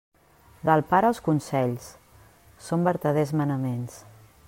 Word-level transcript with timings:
Del 0.69 0.81
pare 0.93 1.11
els 1.13 1.19
consells, 1.27 1.91
són 2.71 2.91
vertaders 2.91 3.39
manaments. 3.43 4.05